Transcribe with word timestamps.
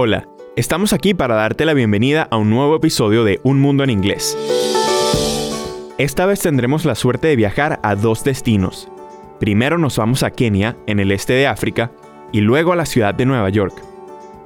Hola, 0.00 0.28
estamos 0.54 0.92
aquí 0.92 1.12
para 1.12 1.34
darte 1.34 1.64
la 1.64 1.74
bienvenida 1.74 2.28
a 2.30 2.36
un 2.36 2.50
nuevo 2.50 2.76
episodio 2.76 3.24
de 3.24 3.40
Un 3.42 3.60
Mundo 3.60 3.82
en 3.82 3.90
Inglés. 3.90 4.38
Esta 5.98 6.24
vez 6.24 6.38
tendremos 6.38 6.84
la 6.84 6.94
suerte 6.94 7.26
de 7.26 7.34
viajar 7.34 7.80
a 7.82 7.96
dos 7.96 8.22
destinos. 8.22 8.88
Primero 9.40 9.76
nos 9.76 9.96
vamos 9.96 10.22
a 10.22 10.30
Kenia, 10.30 10.76
en 10.86 11.00
el 11.00 11.10
este 11.10 11.32
de 11.32 11.48
África, 11.48 11.90
y 12.30 12.42
luego 12.42 12.72
a 12.72 12.76
la 12.76 12.86
ciudad 12.86 13.12
de 13.12 13.26
Nueva 13.26 13.48
York. 13.48 13.74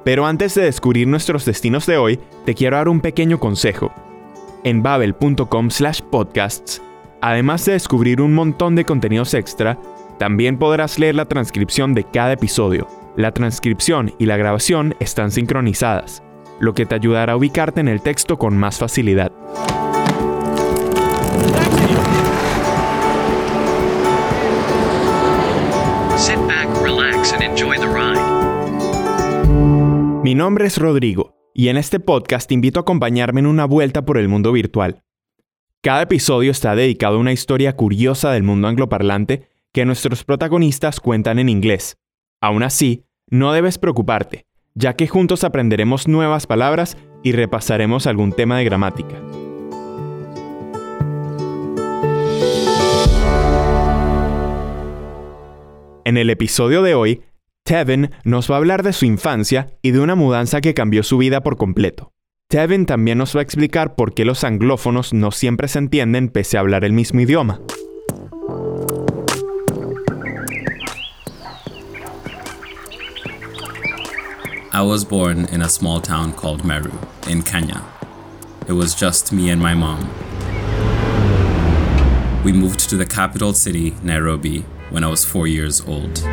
Pero 0.03 0.25
antes 0.25 0.55
de 0.55 0.63
descubrir 0.63 1.07
nuestros 1.07 1.45
destinos 1.45 1.85
de 1.85 1.97
hoy, 1.97 2.19
te 2.45 2.55
quiero 2.55 2.77
dar 2.77 2.89
un 2.89 2.99
pequeño 2.99 3.39
consejo. 3.39 3.93
En 4.63 4.81
babel.com 4.81 5.69
slash 5.69 6.01
podcasts, 6.01 6.81
además 7.21 7.63
de 7.65 7.73
descubrir 7.73 8.21
un 8.21 8.33
montón 8.33 8.73
de 8.73 8.85
contenidos 8.85 9.35
extra, 9.35 9.77
también 10.17 10.57
podrás 10.57 10.97
leer 10.97 11.13
la 11.13 11.25
transcripción 11.25 11.93
de 11.93 12.05
cada 12.05 12.31
episodio. 12.31 13.02
La 13.15 13.31
transcripción 13.31 14.15
y 14.17 14.25
la 14.25 14.37
grabación 14.37 14.95
están 14.99 15.29
sincronizadas, 15.29 16.23
lo 16.59 16.73
que 16.73 16.87
te 16.87 16.95
ayudará 16.95 17.33
a 17.33 17.35
ubicarte 17.35 17.79
en 17.79 17.87
el 17.87 18.01
texto 18.01 18.39
con 18.39 18.57
más 18.57 18.79
facilidad. 18.79 19.31
Mi 30.23 30.33
nombre 30.33 30.65
es 30.65 30.77
Rodrigo 30.79 31.35
y 31.53 31.67
en 31.67 31.77
este 31.77 31.99
podcast 31.99 32.47
te 32.47 32.55
invito 32.55 32.79
a 32.79 32.81
acompañarme 32.81 33.41
en 33.41 33.45
una 33.45 33.65
vuelta 33.65 34.05
por 34.05 34.17
el 34.17 34.27
mundo 34.27 34.51
virtual. 34.51 35.03
Cada 35.81 36.01
episodio 36.01 36.49
está 36.49 36.75
dedicado 36.75 37.17
a 37.17 37.19
una 37.19 37.31
historia 37.31 37.75
curiosa 37.75 38.31
del 38.31 38.41
mundo 38.41 38.67
angloparlante 38.67 39.49
que 39.71 39.85
nuestros 39.85 40.23
protagonistas 40.23 40.99
cuentan 40.99 41.37
en 41.37 41.49
inglés. 41.49 41.99
Aún 42.43 42.61
así, 42.61 43.05
no 43.29 43.53
debes 43.53 43.77
preocuparte, 43.77 44.47
ya 44.75 44.97
que 44.97 45.07
juntos 45.07 45.45
aprenderemos 45.45 46.09
nuevas 46.09 46.45
palabras 46.45 46.97
y 47.23 47.31
repasaremos 47.31 48.05
algún 48.05 48.33
tema 48.33 48.57
de 48.57 48.65
gramática. 48.65 49.15
En 56.03 56.17
el 56.17 56.29
episodio 56.29 56.81
de 56.81 56.95
hoy, 56.95 57.21
Tevin 57.63 58.09
nos 58.25 58.51
va 58.51 58.55
a 58.55 58.57
hablar 58.57 58.83
de 58.83 58.91
su 58.91 59.05
infancia 59.05 59.77
y 59.81 59.91
de 59.91 60.01
una 60.01 60.15
mudanza 60.15 60.59
que 60.59 60.73
cambió 60.73 61.03
su 61.03 61.17
vida 61.17 61.43
por 61.43 61.55
completo. 61.55 62.11
Tevin 62.49 62.85
también 62.85 63.19
nos 63.19 63.37
va 63.37 63.39
a 63.39 63.43
explicar 63.43 63.95
por 63.95 64.13
qué 64.13 64.25
los 64.25 64.43
anglófonos 64.43 65.13
no 65.13 65.31
siempre 65.31 65.69
se 65.69 65.79
entienden 65.79 66.27
pese 66.27 66.57
a 66.57 66.59
hablar 66.59 66.83
el 66.83 66.91
mismo 66.91 67.21
idioma. 67.21 67.61
I 74.75 74.81
was 74.81 75.05
born 75.05 75.45
in 75.45 75.61
a 75.61 75.69
small 75.69 76.01
town 76.01 76.33
called 76.33 76.65
Meru 76.65 76.97
in 77.27 77.43
Kenya. 77.43 77.85
It 78.67 78.71
was 78.71 78.95
just 78.95 79.31
me 79.31 79.51
and 79.51 79.61
my 79.61 79.75
mom. 79.75 80.09
We 82.43 82.53
moved 82.53 82.89
to 82.89 82.97
the 82.97 83.05
capital 83.05 83.53
city, 83.53 83.93
Nairobi, 84.01 84.61
when 84.89 85.03
I 85.03 85.09
was 85.09 85.25
four 85.25 85.45
years 85.45 85.79
old. 85.81 86.23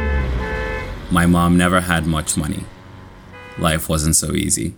My 1.11 1.27
mom 1.27 1.59
never 1.59 1.83
had 1.83 2.07
much 2.07 2.39
money. 2.39 2.65
Life 3.59 3.91
wasn't 3.91 4.17
so 4.17 4.33
easy. 4.33 4.75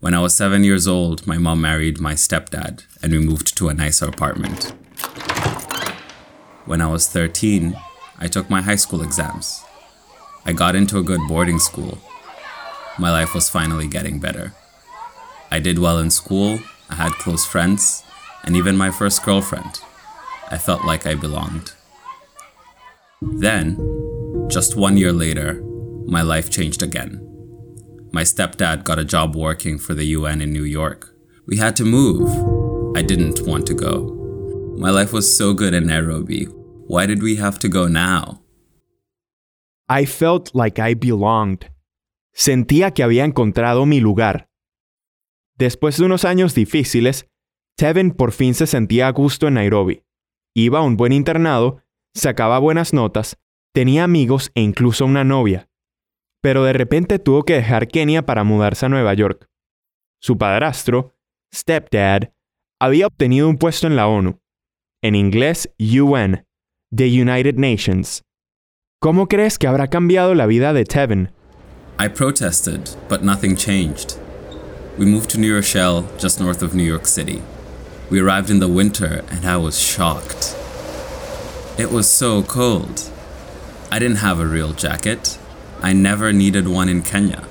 When 0.00 0.12
I 0.12 0.20
was 0.20 0.34
seven 0.34 0.62
years 0.62 0.86
old, 0.86 1.26
my 1.26 1.38
mom 1.38 1.62
married 1.62 1.98
my 1.98 2.12
stepdad 2.12 2.84
and 3.02 3.10
we 3.10 3.20
moved 3.20 3.56
to 3.56 3.70
a 3.70 3.74
nicer 3.74 4.04
apartment. 4.04 4.74
When 6.66 6.82
I 6.82 6.88
was 6.88 7.08
13, 7.08 7.74
I 8.18 8.28
took 8.28 8.50
my 8.50 8.60
high 8.60 8.76
school 8.76 9.00
exams. 9.00 9.64
I 10.44 10.52
got 10.52 10.76
into 10.76 10.98
a 10.98 11.02
good 11.02 11.20
boarding 11.26 11.58
school 11.58 11.96
my 12.98 13.10
life 13.10 13.34
was 13.34 13.48
finally 13.48 13.86
getting 13.86 14.18
better. 14.18 14.52
I 15.50 15.58
did 15.58 15.78
well 15.78 15.98
in 15.98 16.10
school, 16.10 16.60
I 16.88 16.94
had 16.96 17.12
close 17.12 17.44
friends, 17.44 18.04
and 18.44 18.56
even 18.56 18.76
my 18.76 18.90
first 18.90 19.24
girlfriend. 19.24 19.80
I 20.50 20.58
felt 20.58 20.84
like 20.84 21.06
I 21.06 21.14
belonged. 21.14 21.72
Then, 23.22 23.76
just 24.48 24.76
one 24.76 24.96
year 24.96 25.12
later, 25.12 25.62
my 26.06 26.22
life 26.22 26.50
changed 26.50 26.82
again. 26.82 27.26
My 28.12 28.22
stepdad 28.22 28.82
got 28.82 28.98
a 28.98 29.04
job 29.04 29.36
working 29.36 29.78
for 29.78 29.94
the 29.94 30.06
UN 30.06 30.40
in 30.40 30.52
New 30.52 30.64
York. 30.64 31.14
We 31.46 31.58
had 31.58 31.76
to 31.76 31.84
move. 31.84 32.28
I 32.96 33.02
didn't 33.02 33.46
want 33.46 33.66
to 33.68 33.74
go. 33.74 34.16
My 34.76 34.90
life 34.90 35.12
was 35.12 35.36
so 35.36 35.52
good 35.52 35.74
in 35.74 35.86
Nairobi. 35.86 36.44
Why 36.44 37.06
did 37.06 37.22
we 37.22 37.36
have 37.36 37.58
to 37.60 37.68
go 37.68 37.86
now? 37.86 38.40
I 39.88 40.04
felt 40.04 40.54
like 40.54 40.78
I 40.78 40.94
belonged. 40.94 41.68
Sentía 42.40 42.92
que 42.92 43.02
había 43.02 43.26
encontrado 43.26 43.84
mi 43.84 44.00
lugar. 44.00 44.48
Después 45.58 45.98
de 45.98 46.06
unos 46.06 46.24
años 46.24 46.54
difíciles, 46.54 47.28
Tevin 47.76 48.12
por 48.12 48.32
fin 48.32 48.54
se 48.54 48.66
sentía 48.66 49.08
a 49.08 49.12
gusto 49.12 49.46
en 49.46 49.54
Nairobi. 49.54 50.04
Iba 50.56 50.78
a 50.78 50.82
un 50.82 50.96
buen 50.96 51.12
internado, 51.12 51.82
sacaba 52.14 52.58
buenas 52.58 52.94
notas, 52.94 53.36
tenía 53.74 54.04
amigos 54.04 54.52
e 54.54 54.62
incluso 54.62 55.04
una 55.04 55.22
novia. 55.22 55.68
Pero 56.40 56.64
de 56.64 56.72
repente 56.72 57.18
tuvo 57.18 57.42
que 57.42 57.56
dejar 57.56 57.88
Kenia 57.88 58.24
para 58.24 58.42
mudarse 58.42 58.86
a 58.86 58.88
Nueva 58.88 59.12
York. 59.12 59.46
Su 60.18 60.38
padrastro, 60.38 61.14
stepdad, 61.54 62.32
había 62.80 63.06
obtenido 63.06 63.50
un 63.50 63.58
puesto 63.58 63.86
en 63.86 63.96
la 63.96 64.08
ONU, 64.08 64.40
en 65.02 65.14
inglés 65.14 65.74
UN, 65.78 66.46
The 66.90 67.04
United 67.04 67.56
Nations. 67.56 68.22
¿Cómo 68.98 69.28
crees 69.28 69.58
que 69.58 69.66
habrá 69.66 69.88
cambiado 69.88 70.34
la 70.34 70.46
vida 70.46 70.72
de 70.72 70.84
Tevin 70.86 71.34
I 72.00 72.08
protested, 72.08 72.96
but 73.10 73.22
nothing 73.22 73.56
changed. 73.56 74.18
We 74.96 75.04
moved 75.04 75.28
to 75.30 75.38
New 75.38 75.54
Rochelle, 75.54 76.08
just 76.16 76.40
north 76.40 76.62
of 76.62 76.74
New 76.74 76.82
York 76.82 77.04
City. 77.04 77.42
We 78.08 78.20
arrived 78.20 78.48
in 78.48 78.58
the 78.58 78.68
winter, 78.68 79.22
and 79.28 79.44
I 79.44 79.58
was 79.58 79.78
shocked. 79.78 80.56
It 81.76 81.90
was 81.90 82.08
so 82.08 82.42
cold. 82.42 83.10
I 83.90 83.98
didn't 83.98 84.24
have 84.24 84.40
a 84.40 84.46
real 84.46 84.72
jacket. 84.72 85.38
I 85.82 85.92
never 85.92 86.32
needed 86.32 86.68
one 86.68 86.88
in 86.88 87.02
Kenya. 87.02 87.46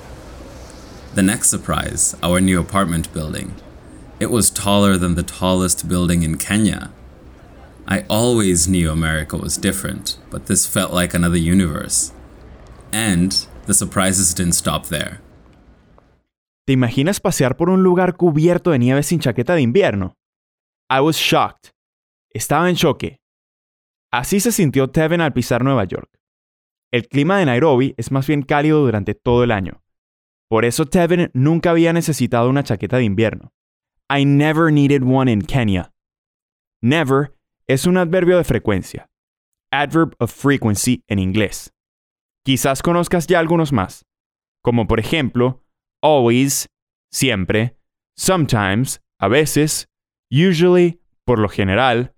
The 1.14 1.22
next 1.22 1.48
surprise, 1.48 2.16
our 2.20 2.40
new 2.40 2.58
apartment 2.58 3.12
building. 3.14 3.54
It 4.18 4.32
was 4.32 4.50
taller 4.50 4.96
than 4.96 5.14
the 5.14 5.22
tallest 5.22 5.88
building 5.88 6.24
in 6.24 6.38
Kenya. 6.38 6.90
I 7.86 8.04
always 8.10 8.66
knew 8.66 8.90
America 8.90 9.36
was 9.36 9.56
different, 9.56 10.18
but 10.28 10.46
this 10.46 10.66
felt 10.66 10.92
like 10.92 11.14
another 11.14 11.38
universe. 11.38 12.12
And 12.92 13.46
The 13.70 13.74
surprises 13.74 14.34
didn't 14.34 14.54
stop 14.54 14.88
there. 14.88 15.20
¿Te 16.66 16.72
imaginas 16.72 17.20
pasear 17.20 17.56
por 17.56 17.70
un 17.70 17.84
lugar 17.84 18.16
cubierto 18.16 18.72
de 18.72 18.80
nieve 18.80 19.04
sin 19.04 19.20
chaqueta 19.20 19.54
de 19.54 19.60
invierno? 19.60 20.16
I 20.90 20.98
was 20.98 21.14
shocked. 21.14 21.70
Estaba 22.34 22.68
en 22.68 22.74
choque. 22.74 23.20
Así 24.10 24.40
se 24.40 24.50
sintió 24.50 24.90
Tevin 24.90 25.20
al 25.20 25.32
pisar 25.32 25.62
Nueva 25.62 25.84
York. 25.84 26.10
El 26.90 27.06
clima 27.06 27.38
de 27.38 27.46
Nairobi 27.46 27.94
es 27.96 28.10
más 28.10 28.26
bien 28.26 28.42
cálido 28.42 28.80
durante 28.80 29.14
todo 29.14 29.44
el 29.44 29.52
año. 29.52 29.84
Por 30.48 30.64
eso 30.64 30.86
Tevin 30.86 31.30
nunca 31.32 31.70
había 31.70 31.92
necesitado 31.92 32.50
una 32.50 32.64
chaqueta 32.64 32.96
de 32.96 33.04
invierno. 33.04 33.52
I 34.12 34.24
never 34.24 34.72
needed 34.72 35.04
one 35.04 35.30
in 35.30 35.42
Kenya. 35.42 35.92
Never 36.82 37.36
es 37.68 37.86
un 37.86 37.98
adverbio 37.98 38.36
de 38.36 38.42
frecuencia. 38.42 39.08
Adverb 39.70 40.16
of 40.18 40.32
frequency 40.32 41.04
en 41.06 41.20
inglés. 41.20 41.72
Quizás 42.44 42.82
conozcas 42.82 43.26
ya 43.26 43.38
algunos 43.38 43.72
más, 43.72 44.06
como 44.62 44.86
por 44.86 44.98
ejemplo, 44.98 45.64
always, 46.02 46.66
siempre, 47.12 47.76
sometimes, 48.16 49.00
a 49.20 49.28
veces, 49.28 49.88
usually, 50.30 51.00
por 51.24 51.38
lo 51.38 51.48
general, 51.48 52.14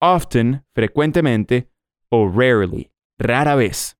often, 0.00 0.64
frecuentemente, 0.74 1.70
o 2.10 2.28
rarely, 2.28 2.90
rara 3.18 3.54
vez. 3.54 3.96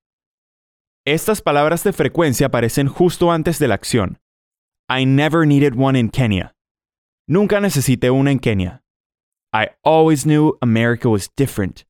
Estas 1.06 1.40
palabras 1.40 1.84
de 1.84 1.92
frecuencia 1.92 2.48
aparecen 2.48 2.88
justo 2.88 3.30
antes 3.30 3.60
de 3.60 3.68
la 3.68 3.74
acción. 3.76 4.18
I 4.88 5.04
never 5.04 5.46
needed 5.46 5.74
one 5.76 5.98
in 5.98 6.10
Kenya. 6.10 6.54
Nunca 7.28 7.60
necesité 7.60 8.10
una 8.10 8.32
en 8.32 8.40
Kenia. 8.40 8.82
I 9.52 9.68
always 9.84 10.24
knew 10.24 10.56
America 10.60 11.08
was 11.08 11.30
different. 11.36 11.84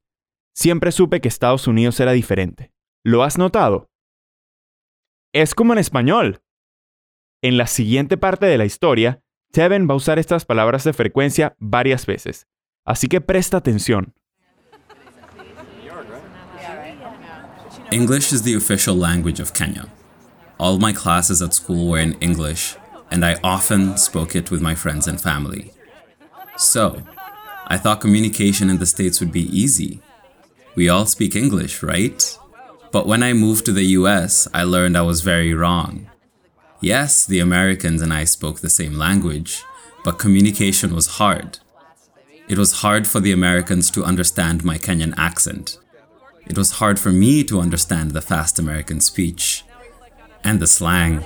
Siempre 0.54 0.92
supe 0.92 1.20
que 1.20 1.28
Estados 1.28 1.66
Unidos 1.66 1.98
era 2.00 2.12
diferente. 2.12 2.70
¿Lo 3.06 3.23
has 3.23 3.38
notado? 3.38 3.88
Es 5.32 5.55
como 5.55 5.73
en 5.73 5.79
español. 5.79 6.41
En 7.41 7.56
la 7.56 7.69
siguiente 7.69 8.17
parte 8.17 8.47
de 8.47 8.58
la 8.58 8.64
historia, 8.64 9.23
Tevin 9.53 9.87
va 9.88 9.94
a 9.94 9.97
usar 9.97 10.19
estas 10.19 10.44
palabras 10.44 10.82
de 10.82 10.93
frecuencia 10.93 11.55
varias 11.61 12.05
veces, 12.05 12.49
así 12.85 13.06
que 13.06 13.20
presta 13.20 13.58
atención. 13.58 14.12
English 17.93 18.32
is 18.32 18.43
the 18.43 18.56
official 18.56 18.99
language 18.99 19.41
of 19.41 19.53
Kenya. 19.53 19.87
All 20.58 20.76
my 20.76 20.93
classes 20.93 21.41
at 21.41 21.55
school 21.55 21.88
were 21.88 22.03
in 22.03 22.17
English, 22.20 22.76
and 23.12 23.25
I 23.25 23.37
often 23.44 23.97
spoke 23.97 24.37
it 24.37 24.50
with 24.50 24.61
my 24.61 24.75
friends 24.75 25.06
and 25.06 25.20
family. 25.20 25.70
So, 26.56 27.05
I 27.69 27.79
thought 27.79 28.00
communication 28.00 28.69
in 28.69 28.81
the 28.81 28.87
States 28.87 29.20
would 29.20 29.31
be 29.31 29.47
easy. 29.56 30.00
We 30.75 30.88
all 30.88 31.06
speak 31.06 31.37
English, 31.37 31.85
right? 31.85 32.37
But 32.96 33.06
when 33.06 33.22
I 33.22 33.34
moved 33.34 33.66
to 33.66 33.72
the 33.72 33.98
US, 34.00 34.48
I 34.54 34.62
learned 34.62 34.96
I 34.96 35.02
was 35.02 35.20
very 35.20 35.52
wrong. 35.52 36.08
Yes, 36.81 37.26
the 37.26 37.40
Americans 37.40 38.00
and 38.00 38.10
I 38.10 38.25
spoke 38.25 38.60
the 38.60 38.70
same 38.70 38.94
language, 38.96 39.62
but 40.02 40.19
communication 40.19 40.94
was 40.94 41.19
hard. 41.19 41.58
It 42.48 42.56
was 42.56 42.81
hard 42.81 43.06
for 43.06 43.20
the 43.20 43.32
Americans 43.32 43.90
to 43.90 44.02
understand 44.02 44.64
my 44.64 44.78
Kenyan 44.78 45.12
accent. 45.19 45.78
It 46.46 46.56
was 46.56 46.78
hard 46.81 46.98
for 46.98 47.12
me 47.12 47.44
to 47.44 47.60
understand 47.60 48.12
the 48.12 48.22
fast 48.22 48.58
American 48.58 49.02
speech 49.02 49.62
and 50.43 50.58
the 50.58 50.66
slang. 50.66 51.22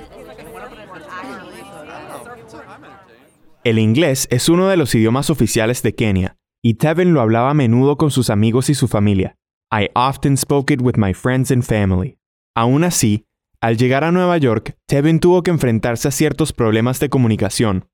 El 3.65 3.79
inglés 3.79 4.27
es 4.33 4.49
uno 4.49 4.67
de 4.67 4.77
los 4.77 4.93
idiomas 4.97 5.31
oficiales 5.31 5.83
de 5.83 5.95
Kenia, 5.95 6.35
y 6.65 6.75
Tevin 6.75 7.15
lo 7.15 7.21
hablaba 7.21 7.51
a 7.51 7.55
menudo 7.55 7.97
con 7.97 8.11
sus 8.11 8.29
amigos 8.29 8.71
y 8.71 8.75
su 8.75 8.89
familia. 8.89 9.37
I 9.73 9.89
often 9.95 10.37
spoke 10.37 10.73
it 10.73 10.81
with 10.81 10.97
my 10.97 11.15
friends 11.15 11.53
and 11.53 11.63
family. 11.63 12.19
Aún 12.57 12.83
así, 12.83 13.27
al 13.61 13.77
llegar 13.77 14.03
a 14.03 14.11
Nueva 14.11 14.37
York, 14.37 14.77
Tevin 14.87 15.21
tuvo 15.21 15.43
que 15.43 15.51
enfrentarse 15.51 16.09
a 16.09 16.11
ciertos 16.11 16.53
problemas 16.53 16.99
de 16.99 17.09
comunicación. 17.09 17.89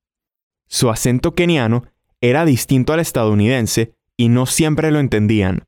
Su 0.69 0.89
acento 0.89 1.35
keniano 1.35 1.85
era 2.23 2.45
distinto 2.47 2.95
al 2.95 3.01
estadounidense 3.01 3.95
y 4.17 4.29
no 4.29 4.47
siempre 4.47 4.91
lo 4.91 5.01
entendían. 5.01 5.65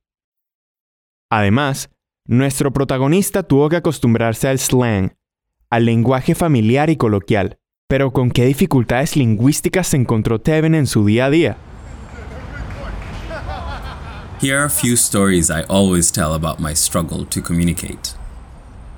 Además, 1.30 1.90
nuestro 2.24 2.72
protagonista 2.72 3.42
tuvo 3.42 3.68
que 3.68 3.76
acostumbrarse 3.76 4.48
al 4.48 4.58
slang, 4.58 5.14
al 5.68 5.84
lenguaje 5.84 6.34
familiar 6.34 6.88
y 6.88 6.96
coloquial. 6.96 7.58
Pero 7.86 8.12
¿con 8.12 8.30
qué 8.30 8.46
dificultades 8.46 9.16
lingüísticas 9.16 9.88
se 9.88 9.96
encontró 9.96 10.40
Tevin 10.40 10.74
en 10.74 10.86
su 10.86 11.04
día 11.04 11.26
a 11.26 11.30
día? 11.30 11.56
Here 14.40 14.60
are 14.60 14.66
a 14.66 14.70
few 14.70 14.94
stories 14.94 15.50
I 15.50 15.64
always 15.64 16.12
tell 16.12 16.32
about 16.32 16.60
my 16.60 16.72
struggle 16.72 17.24
to 17.24 17.42
communicate. 17.42 18.14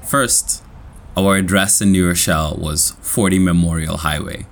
First, 0.06 0.62
our 1.16 1.36
address 1.36 1.80
in 1.80 1.92
New 1.92 2.06
Rochelle 2.06 2.58
was 2.58 2.90
40 3.00 3.38
Memorial 3.38 3.96
Highway. 3.96 4.44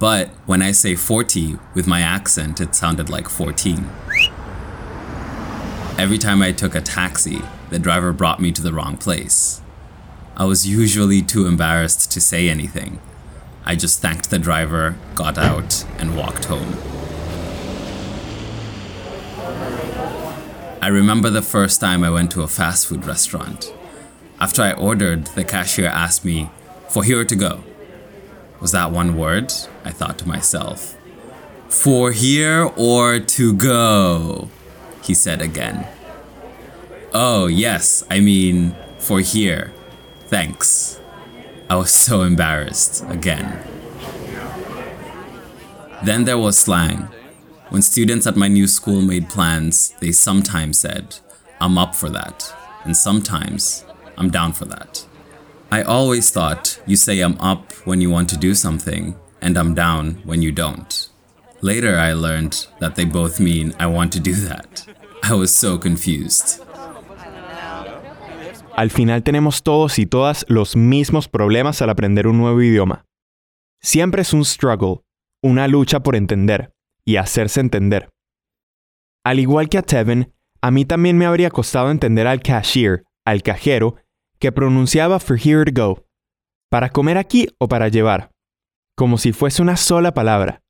But 0.00 0.30
when 0.46 0.62
I 0.62 0.72
say 0.72 0.96
40 0.96 1.58
with 1.74 1.86
my 1.86 2.00
accent, 2.00 2.60
it 2.60 2.74
sounded 2.74 3.08
like 3.08 3.28
14. 3.28 3.88
Every 5.96 6.18
time 6.18 6.42
I 6.42 6.50
took 6.50 6.74
a 6.74 6.80
taxi, 6.80 7.42
the 7.68 7.78
driver 7.78 8.12
brought 8.12 8.40
me 8.40 8.50
to 8.50 8.62
the 8.62 8.72
wrong 8.72 8.96
place. 8.96 9.60
I 10.36 10.44
was 10.44 10.66
usually 10.66 11.22
too 11.22 11.46
embarrassed 11.46 12.10
to 12.10 12.20
say 12.20 12.48
anything. 12.48 12.98
I 13.64 13.76
just 13.76 14.02
thanked 14.02 14.30
the 14.30 14.40
driver, 14.40 14.96
got 15.14 15.38
out, 15.38 15.84
and 15.98 16.16
walked 16.16 16.46
home. 16.46 16.99
I 20.82 20.88
remember 20.88 21.28
the 21.28 21.42
first 21.42 21.78
time 21.78 22.02
I 22.02 22.08
went 22.08 22.30
to 22.32 22.42
a 22.42 22.48
fast 22.48 22.86
food 22.86 23.04
restaurant. 23.04 23.70
After 24.40 24.62
I 24.62 24.72
ordered, 24.72 25.26
the 25.26 25.44
cashier 25.44 25.88
asked 25.88 26.24
me, 26.24 26.48
For 26.88 27.04
here 27.04 27.22
to 27.22 27.36
go. 27.36 27.62
Was 28.60 28.72
that 28.72 28.90
one 28.90 29.14
word? 29.14 29.52
I 29.84 29.90
thought 29.90 30.18
to 30.20 30.28
myself. 30.28 30.96
For 31.68 32.12
here 32.12 32.70
or 32.76 33.20
to 33.20 33.52
go? 33.52 34.48
He 35.02 35.12
said 35.12 35.42
again. 35.42 35.86
Oh, 37.12 37.46
yes, 37.46 38.02
I 38.10 38.20
mean, 38.20 38.74
for 38.98 39.20
here. 39.20 39.74
Thanks. 40.28 40.98
I 41.68 41.76
was 41.76 41.90
so 41.90 42.22
embarrassed 42.22 43.04
again. 43.08 43.62
Then 46.02 46.24
there 46.24 46.38
was 46.38 46.56
slang. 46.56 47.08
When 47.70 47.82
students 47.82 48.26
at 48.26 48.36
my 48.36 48.48
new 48.48 48.66
school 48.66 49.00
made 49.00 49.28
plans, 49.28 49.94
they 50.00 50.10
sometimes 50.10 50.80
said, 50.80 51.14
I'm 51.60 51.78
up 51.78 51.94
for 51.94 52.08
that, 52.08 52.52
and 52.82 52.96
sometimes, 52.96 53.84
I'm 54.18 54.28
down 54.28 54.54
for 54.54 54.64
that. 54.64 55.06
I 55.70 55.82
always 55.82 56.32
thought 56.32 56.80
you 56.84 56.96
say 56.96 57.20
I'm 57.20 57.38
up 57.40 57.70
when 57.86 58.00
you 58.00 58.10
want 58.10 58.28
to 58.30 58.36
do 58.36 58.54
something, 58.56 59.14
and 59.40 59.56
I'm 59.56 59.74
down 59.74 60.20
when 60.24 60.42
you 60.42 60.50
don't. 60.50 61.08
Later, 61.60 61.96
I 61.96 62.12
learned 62.12 62.66
that 62.80 62.96
they 62.96 63.04
both 63.04 63.38
mean 63.38 63.72
I 63.78 63.86
want 63.86 64.12
to 64.14 64.20
do 64.20 64.34
that. 64.48 64.84
I 65.22 65.34
was 65.34 65.54
so 65.54 65.78
confused. 65.78 66.60
Al 68.76 68.90
final 68.90 69.22
tenemos 69.22 69.62
todos 69.62 69.96
y 70.00 70.06
todas 70.06 70.44
los 70.48 70.74
mismos 70.74 71.28
problemas 71.28 71.82
al 71.82 71.90
aprender 71.90 72.26
un 72.26 72.38
nuevo 72.38 72.60
idioma. 72.62 73.04
Siempre 73.80 74.22
es 74.22 74.32
un 74.32 74.44
struggle, 74.44 75.02
una 75.40 75.68
lucha 75.68 76.00
por 76.00 76.16
entender 76.16 76.72
y 77.10 77.16
hacerse 77.16 77.58
entender. 77.58 78.08
Al 79.24 79.40
igual 79.40 79.68
que 79.68 79.78
a 79.78 79.82
Tevin, 79.82 80.32
a 80.62 80.70
mí 80.70 80.84
también 80.84 81.18
me 81.18 81.26
habría 81.26 81.50
costado 81.50 81.90
entender 81.90 82.28
al 82.28 82.40
cashier, 82.40 83.02
al 83.24 83.42
cajero, 83.42 83.96
que 84.38 84.52
pronunciaba 84.52 85.18
for 85.18 85.36
here 85.36 85.64
to 85.64 85.72
go, 85.74 86.06
para 86.70 86.90
comer 86.90 87.18
aquí 87.18 87.48
o 87.58 87.66
para 87.66 87.88
llevar, 87.88 88.30
como 88.96 89.18
si 89.18 89.32
fuese 89.32 89.60
una 89.60 89.76
sola 89.76 90.14
palabra. 90.14 90.62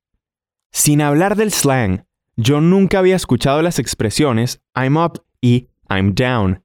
Sin 0.71 1.01
hablar 1.01 1.35
del 1.35 1.51
slang, 1.51 2.05
yo 2.35 2.59
nunca 2.59 2.97
había 2.97 3.15
escuchado 3.15 3.61
las 3.61 3.77
expresiones 3.77 4.61
I'm 4.75 4.97
up 4.97 5.23
y 5.41 5.69
I'm 5.89 6.15
down. 6.15 6.63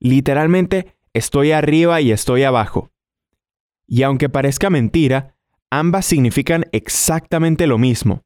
Literalmente, 0.00 0.96
estoy 1.14 1.52
arriba 1.52 2.02
y 2.02 2.12
estoy 2.12 2.42
abajo. 2.42 2.90
Y 3.86 4.02
aunque 4.02 4.28
parezca 4.28 4.68
mentira, 4.68 5.34
ambas 5.70 6.04
significan 6.04 6.66
exactamente 6.72 7.66
lo 7.66 7.78
mismo. 7.78 8.23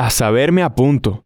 A 0.00 0.10
saberme 0.10 0.62
a 0.62 0.76
punto. 0.76 1.24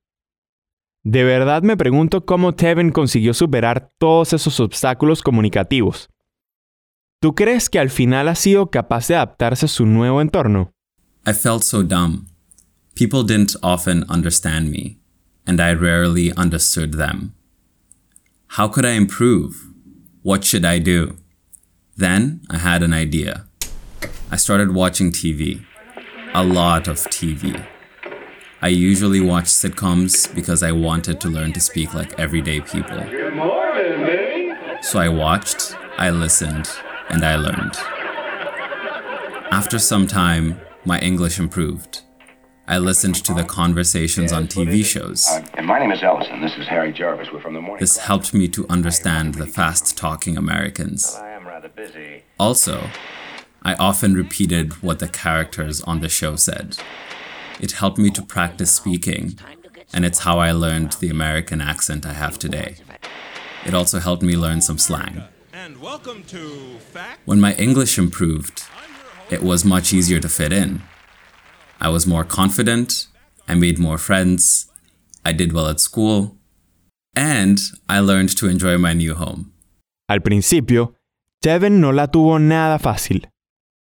De 1.04 1.24
verdad 1.24 1.62
me 1.62 1.76
pregunto 1.76 2.24
cómo 2.24 2.54
Tevin 2.54 2.90
consiguió 2.90 3.34
superar 3.34 3.90
todos 3.98 4.32
esos 4.32 4.60
obstáculos 4.60 5.22
comunicativos. 5.22 6.08
¿Tú 7.20 7.34
crees 7.34 7.68
que 7.68 7.78
al 7.78 7.90
final 7.90 8.28
ha 8.28 8.34
sido 8.34 8.70
capaz 8.70 9.08
de 9.08 9.16
adaptarse 9.16 9.66
a 9.66 9.68
su 9.68 9.84
nuevo 9.84 10.22
entorno? 10.22 10.72
I 11.26 11.34
felt 11.34 11.62
so 11.64 11.82
dumb. 11.82 12.28
People 12.94 13.22
didn't 13.24 13.56
often 13.62 14.06
understand 14.08 14.70
me, 14.70 14.98
and 15.46 15.60
I 15.60 15.74
rarely 15.74 16.32
understood 16.38 16.94
them. 16.94 17.34
How 18.56 18.70
could 18.70 18.86
I 18.86 18.96
improve? 18.96 19.54
What 20.22 20.44
should 20.44 20.64
I 20.64 20.80
do? 20.80 21.16
Then 21.98 22.40
I 22.48 22.56
had 22.56 22.82
an 22.82 22.94
idea. 22.94 23.44
I 24.30 24.38
started 24.38 24.74
watching 24.74 25.12
TV. 25.12 25.60
A 26.32 26.42
lot 26.42 26.88
of 26.88 26.98
TV. 27.10 27.62
I 28.64 28.68
usually 28.68 29.20
watch 29.20 29.46
sitcoms 29.46 30.32
because 30.32 30.62
I 30.62 30.70
wanted 30.70 31.20
to 31.22 31.28
learn 31.28 31.52
to 31.54 31.60
speak 31.60 31.94
like 31.94 32.16
everyday 32.16 32.60
people. 32.60 33.02
Good 33.10 33.34
morning, 33.34 34.06
baby. 34.06 34.54
So 34.82 35.00
I 35.00 35.08
watched, 35.08 35.76
I 35.98 36.10
listened, 36.10 36.70
and 37.08 37.24
I 37.24 37.34
learned. 37.34 37.74
After 39.50 39.80
some 39.80 40.06
time, 40.06 40.60
my 40.84 41.00
English 41.00 41.40
improved. 41.40 42.02
I 42.68 42.78
listened 42.78 43.16
to 43.24 43.34
the 43.34 43.42
conversations 43.42 44.30
on 44.30 44.46
TV 44.46 44.84
shows. 44.84 45.26
Uh, 45.28 45.44
and 45.54 45.66
my 45.66 45.80
name 45.80 45.90
is 45.90 46.00
Ellison. 46.00 46.40
This 46.40 46.56
is 46.56 46.68
Harry 46.68 46.92
Jarvis. 46.92 47.32
We're 47.32 47.40
from 47.40 47.54
the 47.54 47.60
morning. 47.60 47.80
This 47.80 47.96
helped 47.96 48.32
me 48.32 48.46
to 48.46 48.64
understand 48.68 49.34
the 49.34 49.46
fast 49.48 49.96
talking 49.96 50.36
Americans. 50.36 51.16
I 51.20 51.30
am 51.30 51.48
rather 51.48 51.68
busy. 51.68 52.22
Also, 52.38 52.90
I 53.64 53.74
often 53.74 54.14
repeated 54.14 54.84
what 54.84 55.00
the 55.00 55.08
characters 55.08 55.80
on 55.80 55.98
the 55.98 56.08
show 56.08 56.36
said. 56.36 56.78
It 57.60 57.72
helped 57.72 57.98
me 57.98 58.10
to 58.10 58.22
practice 58.22 58.72
speaking, 58.72 59.38
and 59.92 60.04
it's 60.04 60.20
how 60.20 60.38
I 60.38 60.52
learned 60.52 60.92
the 60.94 61.10
American 61.10 61.60
accent 61.60 62.06
I 62.06 62.12
have 62.12 62.38
today. 62.38 62.76
It 63.66 63.74
also 63.74 64.00
helped 64.00 64.22
me 64.22 64.36
learn 64.36 64.60
some 64.60 64.78
slang. 64.78 65.22
And 65.52 65.80
welcome 65.80 66.24
to 66.24 66.78
When 67.24 67.40
my 67.40 67.54
English 67.54 67.98
improved, 67.98 68.64
it 69.30 69.42
was 69.42 69.64
much 69.64 69.92
easier 69.92 70.20
to 70.20 70.28
fit 70.28 70.52
in. 70.52 70.82
I 71.80 71.88
was 71.88 72.06
more 72.06 72.24
confident, 72.24 73.06
I 73.48 73.54
made 73.54 73.78
more 73.78 73.98
friends, 73.98 74.68
I 75.24 75.32
did 75.32 75.52
well 75.52 75.68
at 75.68 75.80
school, 75.80 76.36
and 77.14 77.58
I 77.88 78.00
learned 78.00 78.36
to 78.38 78.48
enjoy 78.48 78.78
my 78.78 78.92
new 78.92 79.14
home. 79.14 79.52
Al 80.08 80.20
principio, 80.20 80.94
Tevin 81.40 81.80
no 81.80 81.90
la 81.92 82.06
tuvo 82.08 82.38
nada 82.38 82.78
fácil, 82.78 83.28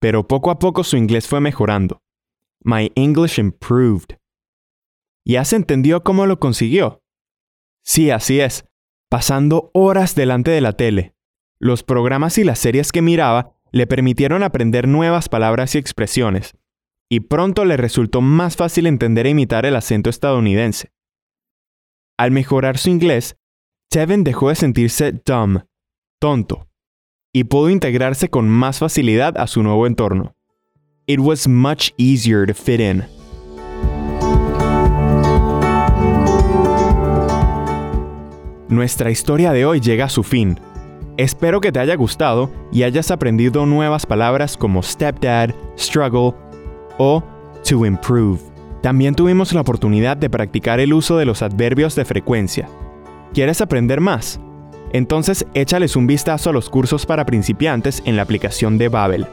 pero 0.01 0.27
poco 0.27 0.51
a 0.51 0.59
poco 0.59 0.83
su 0.85 0.97
inglés 0.97 1.27
fue 1.27 1.41
mejorando. 1.41 1.99
My 2.63 2.91
English 2.95 3.39
improved. 3.39 4.17
¿Ya 5.25 5.45
se 5.45 5.57
entendió 5.57 6.03
cómo 6.03 6.27
lo 6.27 6.39
consiguió? 6.39 7.03
Sí, 7.85 8.11
así 8.11 8.41
es, 8.41 8.65
pasando 9.09 9.71
horas 9.75 10.15
delante 10.15 10.51
de 10.51 10.61
la 10.61 10.73
tele. 10.73 11.15
Los 11.61 11.83
programas 11.83 12.39
y 12.39 12.45
las 12.45 12.59
series 12.59 12.93
que 12.93 13.03
miraba 13.03 13.57
le 13.73 13.87
permitieron 13.87 14.43
aprender 14.43 14.89
nuevas 14.89 15.29
palabras 15.29 15.75
y 15.75 15.79
expresiones, 15.79 16.57
y 17.11 17.21
pronto 17.21 17.65
le 17.65 17.77
resultó 17.77 18.21
más 18.21 18.57
fácil 18.57 18.87
entender 18.87 19.27
e 19.27 19.31
imitar 19.31 19.67
el 19.67 19.77
acento 19.77 20.11
estadounidense. 20.11 20.93
Al 22.19 22.31
mejorar 22.31 22.79
su 22.79 22.91
inglés, 22.91 23.37
Tevin 23.91 24.25
dejó 24.25 24.49
de 24.49 24.57
sentirse 24.57 25.13
dumb, 25.13 25.65
tonto, 26.21 26.69
y 27.33 27.45
pudo 27.45 27.71
integrarse 27.71 28.29
con 28.29 28.49
más 28.49 28.79
facilidad 28.79 29.39
a 29.39 29.47
su 29.47 29.63
nuevo 29.63 29.87
entorno. 29.87 30.38
It 31.11 31.21
was 31.21 31.49
much 31.49 31.95
easier 31.97 32.47
to 32.47 32.53
fit 32.53 32.81
in. 32.81 33.03
Nuestra 38.69 39.11
historia 39.11 39.53
de 39.53 39.65
hoy 39.65 39.81
llega 39.81 40.05
a 40.05 40.09
su 40.11 40.23
fin. 40.23 40.61
Espero 41.17 41.63
que 41.63 41.73
te 41.73 41.81
haya 41.81 41.97
gustado 41.97 42.51
y 42.71 42.83
hayas 42.83 43.11
aprendido 43.11 43.65
nuevas 43.65 44.05
palabras 44.05 44.59
como 44.59 44.83
stepdad, 44.83 45.55
struggle 45.79 46.35
o 46.99 47.25
to 47.67 47.87
improve. 47.87 48.41
También 48.83 49.15
tuvimos 49.15 49.55
la 49.55 49.63
oportunidad 49.63 50.19
de 50.19 50.29
practicar 50.29 50.79
el 50.79 50.93
uso 50.93 51.17
de 51.17 51.25
los 51.25 51.41
adverbios 51.41 51.95
de 51.97 52.05
frecuencia. 52.05 52.69
¿Quieres 53.33 53.63
aprender 53.63 54.03
más? 54.03 54.39
Entonces 54.93 55.47
échales 55.55 55.97
un 55.97 56.07
vistazo 56.07 56.51
a 56.51 56.53
los 56.53 56.69
cursos 56.69 57.07
para 57.07 57.25
principiantes 57.25 58.03
en 58.05 58.17
la 58.17 58.23
aplicación 58.23 58.77
de 58.77 58.91
Babel. 58.91 59.27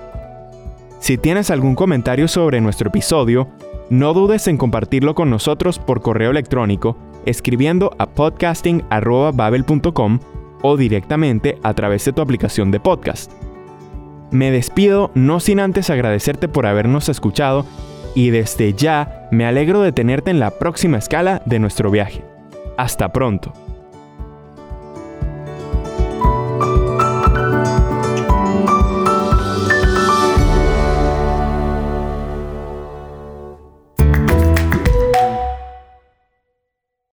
Si 1.05 1.17
tienes 1.19 1.51
algún 1.51 1.75
comentario 1.75 2.27
sobre 2.27 2.59
nuestro 2.61 2.87
episodio, 2.87 3.47
no 3.91 4.15
dudes 4.15 4.47
en 4.47 4.57
compartirlo 4.57 5.13
con 5.13 5.29
nosotros 5.29 5.77
por 5.77 6.01
correo 6.01 6.31
electrónico 6.31 6.97
escribiendo 7.27 7.91
a 7.99 8.07
podcasting.babel.com 8.07 10.19
o 10.63 10.77
directamente 10.77 11.59
a 11.61 11.75
través 11.75 12.05
de 12.05 12.13
tu 12.13 12.23
aplicación 12.23 12.71
de 12.71 12.79
podcast. 12.79 13.31
Me 14.31 14.49
despido 14.49 15.11
no 15.13 15.39
sin 15.39 15.59
antes 15.59 15.91
agradecerte 15.91 16.47
por 16.47 16.65
habernos 16.65 17.07
escuchado 17.07 17.67
y 18.15 18.31
desde 18.31 18.73
ya 18.73 19.29
me 19.31 19.45
alegro 19.45 19.81
de 19.81 19.91
tenerte 19.91 20.31
en 20.31 20.39
la 20.39 20.57
próxima 20.57 20.97
escala 20.97 21.43
de 21.45 21.59
nuestro 21.59 21.91
viaje. 21.91 22.23
Hasta 22.77 23.13
pronto. 23.13 23.53